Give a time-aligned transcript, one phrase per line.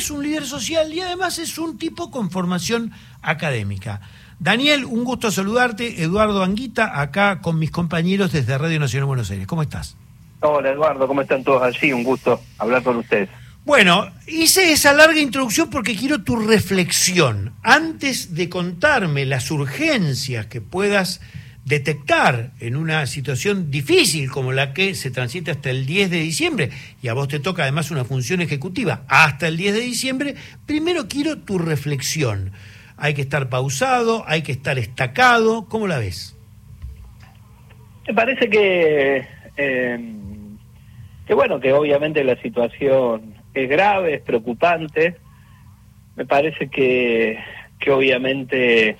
[0.00, 4.00] es un líder social y además es un tipo con formación académica.
[4.38, 6.02] Daniel, un gusto saludarte.
[6.02, 9.46] Eduardo Anguita, acá con mis compañeros desde Radio Nacional Buenos Aires.
[9.46, 9.98] ¿Cómo estás?
[10.40, 11.92] Hola Eduardo, ¿cómo están todos allí?
[11.92, 13.28] Un gusto hablar con ustedes.
[13.66, 17.52] Bueno, hice esa larga introducción porque quiero tu reflexión.
[17.62, 21.20] Antes de contarme las urgencias que puedas
[21.70, 26.70] detectar en una situación difícil como la que se transita hasta el 10 de diciembre,
[27.00, 30.34] y a vos te toca además una función ejecutiva hasta el 10 de diciembre,
[30.66, 32.50] primero quiero tu reflexión.
[32.96, 36.36] Hay que estar pausado, hay que estar estacado, ¿cómo la ves?
[38.08, 39.24] Me parece que,
[39.56, 40.14] eh,
[41.24, 45.16] que bueno, que obviamente la situación es grave, es preocupante.
[46.16, 47.38] Me parece que,
[47.78, 48.96] que obviamente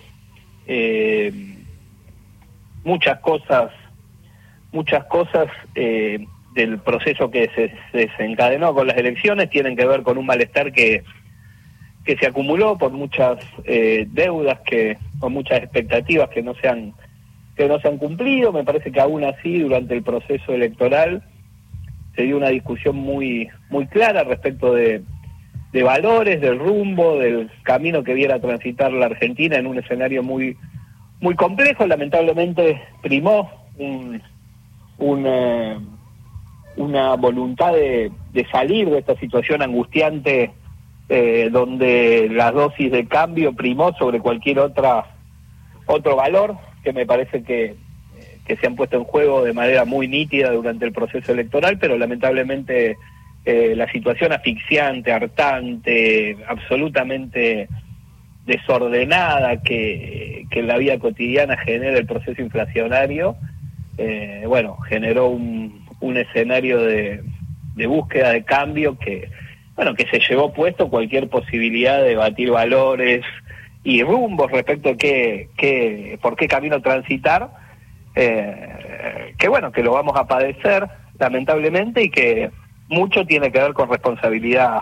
[0.69, 1.50] eh,
[2.85, 3.71] muchas cosas,
[4.73, 10.19] muchas cosas eh, del proceso que se, desencadenó con las elecciones tienen que ver con
[10.19, 11.05] un malestar que,
[12.05, 16.93] que se acumuló por muchas eh, deudas, que con muchas expectativas que no se han
[17.57, 18.53] que no se han cumplido.
[18.53, 21.23] Me parece que aún así durante el proceso electoral
[22.17, 25.03] se dio una discusión muy, muy clara respecto de,
[25.73, 30.57] de valores, del rumbo, del camino que viera transitar la Argentina en un escenario muy,
[31.21, 31.87] muy complejo.
[31.87, 34.23] Lamentablemente primó un,
[34.99, 35.81] una,
[36.77, 40.53] una voluntad de, de, salir de esta situación angustiante
[41.09, 45.17] eh, donde la dosis de cambio primó sobre cualquier otra
[45.87, 47.75] otro valor que me parece que
[48.51, 51.97] que se han puesto en juego de manera muy nítida durante el proceso electoral, pero
[51.97, 52.97] lamentablemente
[53.45, 57.69] eh, la situación asfixiante, hartante, absolutamente
[58.47, 63.37] desordenada que, que en la vida cotidiana genera el proceso inflacionario,
[63.99, 67.23] eh, bueno, generó un, un escenario de,
[67.75, 69.31] de búsqueda de cambio que,
[69.77, 73.25] bueno, que se llevó puesto cualquier posibilidad de batir valores
[73.85, 77.51] y rumbos respecto a qué, por qué camino transitar
[78.15, 80.87] eh, que bueno, que lo vamos a padecer
[81.19, 82.51] lamentablemente y que
[82.89, 84.81] mucho tiene que ver con responsabilidad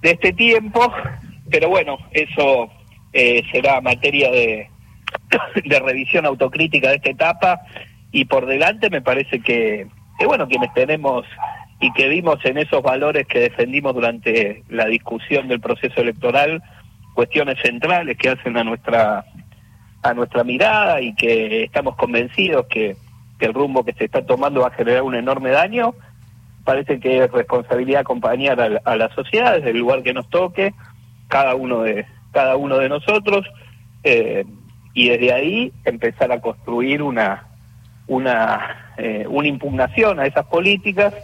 [0.00, 0.92] de este tiempo,
[1.52, 2.68] pero bueno, eso
[3.12, 4.68] eh, será materia de,
[5.64, 7.60] de revisión autocrítica de esta etapa
[8.10, 9.86] y por delante me parece que,
[10.18, 11.24] que bueno, quienes tenemos
[11.80, 16.62] y que vimos en esos valores que defendimos durante la discusión del proceso electoral,
[17.14, 19.24] cuestiones centrales que hacen a nuestra
[20.02, 22.96] a nuestra mirada y que estamos convencidos que,
[23.40, 25.96] el rumbo que se está tomando va a generar un enorme daño.
[26.64, 30.72] Parece que es responsabilidad acompañar a, la, sociedad desde el lugar que nos toque,
[31.32, 33.46] cada uno de, cada uno de nosotros,
[34.04, 34.44] eh,
[34.92, 37.46] y desde ahí empezar a construir una,
[38.06, 41.14] una, eh, una impugnación a esas políticas.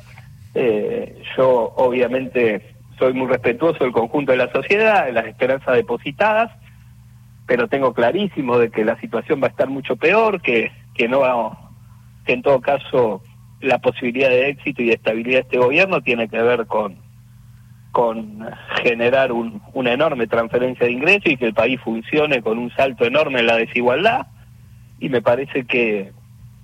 [0.55, 6.51] Eh, yo obviamente soy muy respetuoso del conjunto de la sociedad, de las esperanzas depositadas,
[7.47, 11.21] pero tengo clarísimo de que la situación va a estar mucho peor, que, que no
[12.25, 13.23] que en todo caso
[13.61, 16.97] la posibilidad de éxito y de estabilidad de este gobierno tiene que ver con
[17.99, 18.49] con
[18.85, 23.05] generar un, una enorme transferencia de ingresos y que el país funcione con un salto
[23.05, 24.29] enorme en la desigualdad.
[25.01, 26.13] Y me parece que,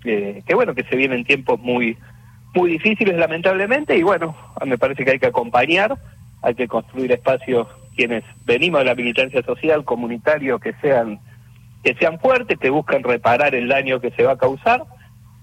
[0.01, 1.99] que, bueno que se vienen tiempos muy
[2.55, 5.99] muy difíciles lamentablemente y bueno me parece que hay que acompañar
[6.41, 11.19] hay que construir espacios quienes venimos de la militancia social, comunitario, que sean,
[11.83, 14.85] que sean fuertes, que buscan reparar el daño que se va a causar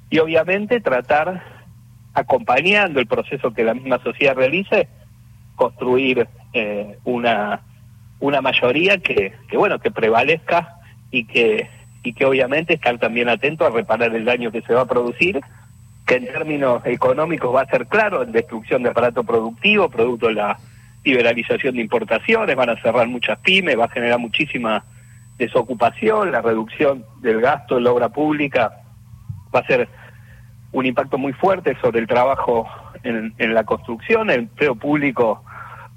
[0.10, 1.44] y obviamente tratar,
[2.14, 4.88] acompañando el proceso que la misma sociedad realice,
[5.62, 7.62] construir eh, una,
[8.20, 10.78] una mayoría que, que, bueno, que prevalezca
[11.12, 11.70] y que,
[12.02, 15.40] y que obviamente estar también atento a reparar el daño que se va a producir,
[16.08, 20.34] que en términos económicos va a ser claro, en destrucción de aparato productivo, producto de
[20.34, 20.58] la
[21.04, 24.84] liberalización de importaciones, van a cerrar muchas pymes, va a generar muchísima
[25.38, 28.82] desocupación, la reducción del gasto en la obra pública
[29.54, 29.88] va a ser
[30.72, 32.68] un impacto muy fuerte sobre el trabajo
[33.04, 35.44] en, la construcción, el empleo público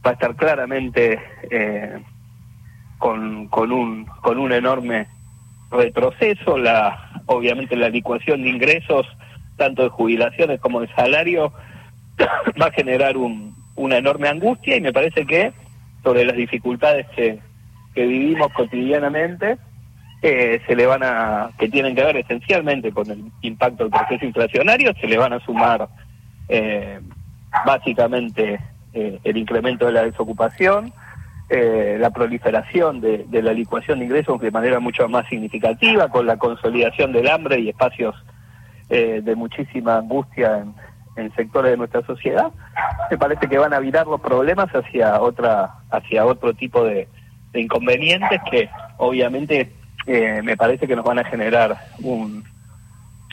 [0.05, 1.19] va a estar claramente
[1.51, 1.99] eh,
[2.99, 5.07] con, con, un, con un enorme
[5.71, 9.07] retroceso, la, obviamente la licuación de ingresos,
[9.57, 11.53] tanto de jubilaciones como de salario,
[12.61, 15.53] va a generar un, una enorme angustia y me parece que
[16.03, 17.39] sobre las dificultades que,
[17.95, 19.57] que vivimos cotidianamente
[20.23, 24.25] eh, se le van a que tienen que ver esencialmente con el impacto del proceso
[24.25, 25.89] inflacionario se le van a sumar
[26.49, 27.01] eh,
[27.67, 28.59] básicamente
[28.95, 30.93] eh, el incremento de la desocupación
[31.47, 37.13] la proliferación de, la licuación de ingresos de manera mucho más significativa con la consolidación
[37.13, 38.17] del hambre y espacios
[38.89, 40.65] de muchísima angustia
[41.17, 42.51] en, sectores de nuestra sociedad,
[43.11, 47.07] me parece que van a virar los problemas hacia otra, hacia otro tipo de,
[47.55, 49.73] inconvenientes que obviamente
[50.07, 52.45] eh, me parece que nos van a generar un,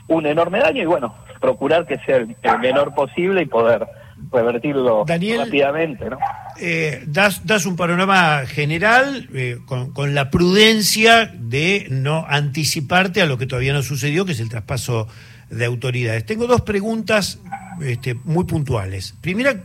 [0.07, 3.87] un enorme daño y bueno, procurar que sea el, menor posible y poder
[4.31, 6.09] revertirlo rápidamente.
[6.09, 6.18] ¿no?
[6.59, 13.25] Eh, das, das un panorama general eh, con, con, la prudencia de no anticiparte a
[13.25, 15.07] lo que todavía no sucedió, que es el traspaso
[15.50, 16.25] de autoridades.
[16.25, 17.39] Tengo dos preguntas
[17.81, 19.15] este, muy puntuales.
[19.21, 19.63] Primera,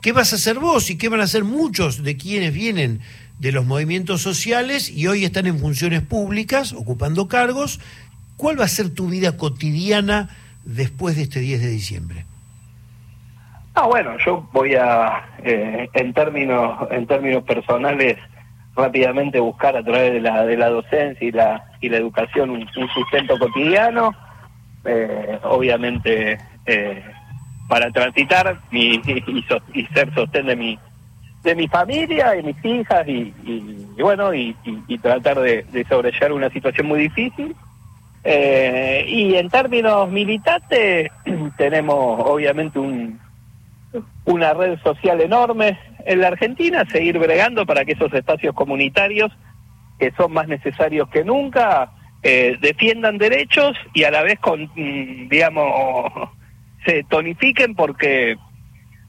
[0.00, 3.00] ¿qué vas a hacer vos y qué van a hacer muchos de quienes vienen
[3.38, 7.80] de los movimientos sociales y hoy están en funciones públicas, ocupando cargos?
[8.36, 10.30] ¿Cuál va a ser tu vida cotidiana
[10.64, 12.26] después de este 10 de diciembre?
[13.78, 18.16] Ah, bueno, yo voy a, eh, en términos en términos personales,
[18.74, 22.66] rápidamente buscar a través de la, de la docencia y la, y la educación un,
[22.88, 24.14] sustento cotidiano,
[24.86, 27.04] eh, obviamente eh,
[27.68, 28.98] para transitar y,
[29.74, 30.78] y, ser sostén de mi
[31.42, 33.30] de mi familia, de mis hijas y,
[34.00, 34.56] bueno, y,
[35.02, 37.54] tratar de, de sobrellevar una situación muy difícil.
[38.24, 41.12] Eh, y en términos militantes,
[41.58, 43.20] tenemos obviamente un,
[44.24, 49.32] una red social enorme en la Argentina, seguir bregando para que esos espacios comunitarios,
[49.98, 51.90] que son más necesarios que nunca,
[52.22, 56.12] eh, defiendan derechos y a la vez, con, mm, digamos,
[56.84, 58.36] se tonifiquen porque,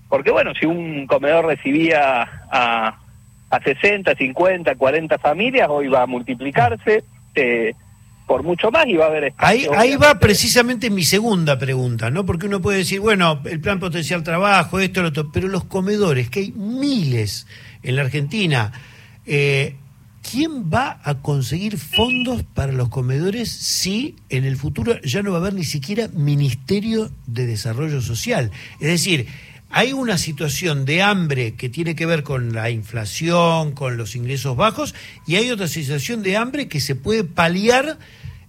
[0.10, 2.98] porque bueno, si un comedor recibía a,
[3.50, 7.04] a 60, 50, 40 familias, hoy va a multiplicarse.
[7.36, 7.74] Eh,
[8.28, 9.72] por mucho más y va a haber espacio.
[9.74, 12.26] Ahí, ahí va precisamente mi segunda pregunta, ¿no?
[12.26, 16.30] Porque uno puede decir, bueno, el plan potencial trabajo, esto, lo otro, pero los comedores,
[16.30, 17.48] que hay miles
[17.82, 18.74] en la Argentina,
[19.26, 19.76] eh,
[20.30, 25.38] ¿quién va a conseguir fondos para los comedores si en el futuro ya no va
[25.38, 28.52] a haber ni siquiera Ministerio de Desarrollo Social?
[28.82, 29.28] Es decir,
[29.70, 34.56] hay una situación de hambre que tiene que ver con la inflación, con los ingresos
[34.56, 37.98] bajos, y hay otra situación de hambre que se puede paliar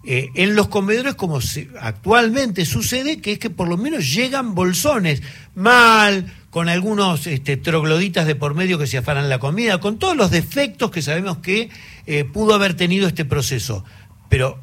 [0.05, 1.41] eh, en los comedores como
[1.81, 5.23] actualmente sucede, que es que por lo menos llegan bolsones
[5.55, 10.17] mal, con algunos este, trogloditas de por medio que se afanan la comida, con todos
[10.17, 11.69] los defectos que sabemos que
[12.07, 13.85] eh, pudo haber tenido este proceso.
[14.29, 14.59] Pero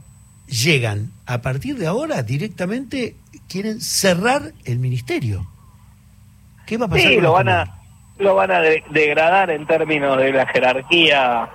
[0.47, 3.15] llegan, a partir de ahora directamente
[3.47, 5.47] quieren cerrar el ministerio.
[6.65, 7.07] ¿Qué va a pasar?
[7.07, 7.65] Sí, lo van a,
[8.17, 11.49] lo van a degradar en términos de la jerarquía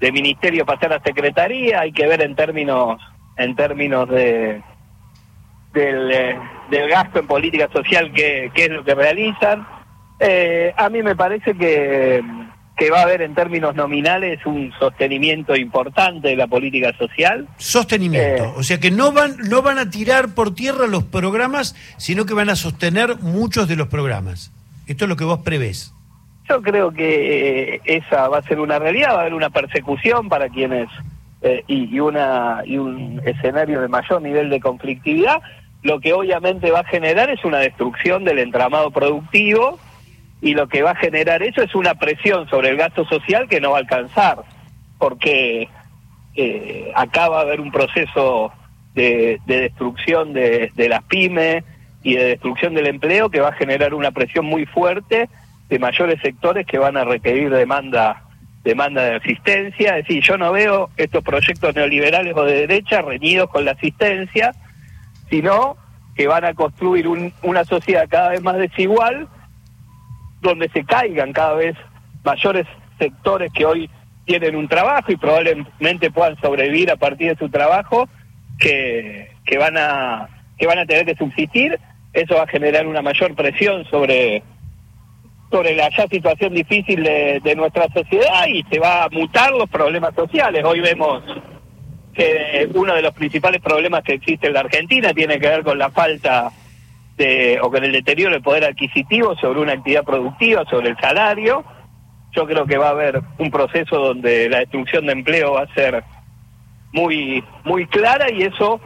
[0.00, 3.00] de ministerio pasar a secretaría, hay que ver en términos
[3.36, 4.62] en términos de
[5.72, 6.38] del, eh,
[6.70, 9.66] del gasto en política social qué, es lo que realizan.
[10.18, 12.22] Eh, a mí me parece que,
[12.78, 17.48] que va a haber en términos nominales un sostenimiento importante de la política social.
[17.56, 21.74] Sostenimiento, eh, o sea que no van, no van a tirar por tierra los programas,
[21.96, 24.52] sino que van a sostener muchos de los programas.
[24.86, 25.92] Esto es lo que vos prevés.
[26.48, 30.28] Yo creo que eh, esa va a ser una realidad, va a haber una persecución
[30.28, 30.88] para quienes
[31.42, 35.42] eh, y, una y un escenario de mayor nivel de conflictividad,
[35.82, 39.80] lo que obviamente va a generar es una destrucción del entramado productivo
[40.40, 43.60] y lo que va a generar eso es una presión sobre el gasto social que
[43.60, 44.38] no va a alcanzar,
[44.98, 45.68] porque
[46.36, 48.52] eh, acá va a haber un proceso
[48.94, 51.64] de, destrucción de, de las pymes
[52.02, 55.28] y de destrucción del empleo que va a generar una presión muy fuerte
[55.68, 58.24] de mayores sectores que van a requerir demanda
[58.64, 63.48] demanda de asistencia, es decir, yo no veo estos proyectos neoliberales o de derecha reñidos
[63.48, 64.52] con la asistencia,
[65.30, 65.76] sino
[66.14, 67.06] que van a construir
[67.42, 69.28] una sociedad cada vez más desigual,
[70.40, 71.76] donde se caigan cada vez
[72.24, 72.66] mayores
[72.98, 73.90] sectores que hoy
[74.24, 78.08] tienen un trabajo y probablemente puedan sobrevivir a partir de su trabajo,
[78.58, 80.28] que, que van a
[80.58, 81.78] que van a tener que subsistir,
[82.12, 84.42] eso va a generar una mayor presión sobre
[85.50, 90.14] sobre la ya situación difícil de, nuestra sociedad y se va a mutar los problemas
[90.14, 90.62] sociales.
[90.62, 91.22] Hoy vemos
[92.12, 95.78] que uno de los principales problemas que existe en la Argentina tiene que ver con
[95.78, 96.50] la falta
[97.18, 101.64] de, o con el deterioro del poder adquisitivo sobre una actividad productiva, sobre el salario.
[102.32, 105.74] Yo creo que va a haber un proceso donde la destrucción de empleo va a
[105.74, 106.04] ser
[106.92, 108.80] muy, muy clara y eso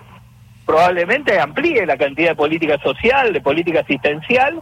[0.67, 4.61] probablemente amplíe la cantidad de política social, de política asistencial.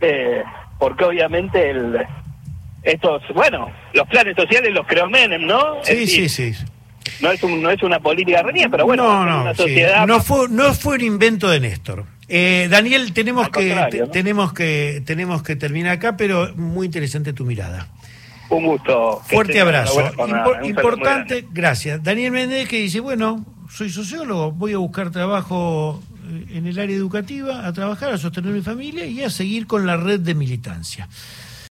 [0.00, 0.42] Eh,
[0.78, 2.06] porque obviamente el
[2.82, 5.82] estos, bueno, los planes sociales los creó Menem, ¿no?
[5.82, 6.54] Sí, sí, sí.
[7.20, 10.06] No es, un, no es una política reñida, pero bueno, no, no, una sociedad...
[10.06, 12.06] no, fue, no fue un invento de Néstor.
[12.32, 17.88] Eh, Daniel, tenemos que, tenemos que tenemos que terminar acá, pero muy interesante tu mirada.
[18.50, 19.20] Un gusto.
[19.24, 20.00] Fuerte abrazo.
[20.62, 22.00] importante, gracias.
[22.02, 26.00] Daniel Méndez que dice, bueno, soy sociólogo, voy a buscar trabajo
[26.50, 29.96] en el área educativa a trabajar, a sostener mi familia y a seguir con la
[29.96, 31.08] red de militancia.